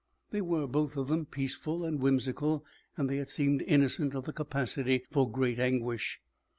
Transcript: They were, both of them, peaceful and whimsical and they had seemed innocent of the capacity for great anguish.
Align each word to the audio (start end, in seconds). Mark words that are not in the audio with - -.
They 0.31 0.41
were, 0.41 0.65
both 0.65 0.97
of 0.97 1.09
them, 1.09 1.27
peaceful 1.27 1.85
and 1.85 1.99
whimsical 1.99 2.65
and 2.97 3.07
they 3.07 3.17
had 3.17 3.29
seemed 3.29 3.61
innocent 3.61 4.15
of 4.15 4.23
the 4.25 4.33
capacity 4.33 5.03
for 5.11 5.29
great 5.31 5.59
anguish. 5.59 6.19